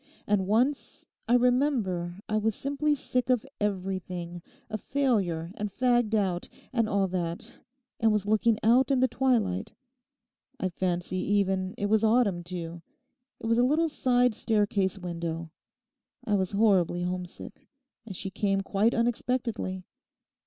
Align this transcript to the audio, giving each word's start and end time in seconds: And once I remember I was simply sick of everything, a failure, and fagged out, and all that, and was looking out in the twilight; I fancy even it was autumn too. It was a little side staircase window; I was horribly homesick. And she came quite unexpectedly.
And 0.25 0.47
once 0.47 1.05
I 1.29 1.35
remember 1.35 2.17
I 2.27 2.37
was 2.37 2.55
simply 2.55 2.95
sick 2.95 3.29
of 3.29 3.45
everything, 3.59 4.41
a 4.67 4.79
failure, 4.79 5.51
and 5.53 5.69
fagged 5.69 6.15
out, 6.15 6.49
and 6.73 6.89
all 6.89 7.07
that, 7.09 7.53
and 7.99 8.11
was 8.11 8.25
looking 8.25 8.57
out 8.63 8.89
in 8.89 8.99
the 8.99 9.07
twilight; 9.07 9.73
I 10.59 10.69
fancy 10.69 11.17
even 11.17 11.75
it 11.77 11.85
was 11.85 12.03
autumn 12.03 12.43
too. 12.43 12.81
It 13.39 13.45
was 13.45 13.59
a 13.59 13.63
little 13.63 13.89
side 13.89 14.33
staircase 14.33 14.97
window; 14.97 15.51
I 16.25 16.33
was 16.33 16.53
horribly 16.53 17.03
homesick. 17.03 17.67
And 18.03 18.15
she 18.17 18.31
came 18.31 18.61
quite 18.61 18.95
unexpectedly. 18.95 19.83